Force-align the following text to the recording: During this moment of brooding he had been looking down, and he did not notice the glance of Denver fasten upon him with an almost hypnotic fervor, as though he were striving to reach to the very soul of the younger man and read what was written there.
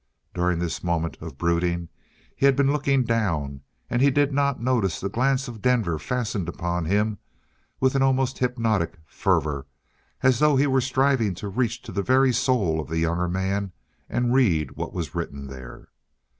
During 0.33 0.57
this 0.57 0.83
moment 0.83 1.15
of 1.21 1.37
brooding 1.37 1.87
he 2.35 2.47
had 2.47 2.55
been 2.55 2.71
looking 2.73 3.03
down, 3.03 3.61
and 3.87 4.01
he 4.01 4.09
did 4.09 4.33
not 4.33 4.59
notice 4.59 4.99
the 4.99 5.09
glance 5.09 5.47
of 5.47 5.61
Denver 5.61 5.99
fasten 5.99 6.47
upon 6.49 6.85
him 6.85 7.19
with 7.79 7.93
an 7.93 8.01
almost 8.01 8.39
hypnotic 8.39 8.97
fervor, 9.05 9.67
as 10.23 10.39
though 10.39 10.55
he 10.55 10.65
were 10.65 10.81
striving 10.81 11.35
to 11.35 11.49
reach 11.49 11.83
to 11.83 11.91
the 11.91 12.01
very 12.01 12.33
soul 12.33 12.79
of 12.79 12.87
the 12.87 12.97
younger 12.97 13.27
man 13.27 13.73
and 14.09 14.33
read 14.33 14.71
what 14.71 14.91
was 14.91 15.13
written 15.13 15.45
there. 15.45 15.89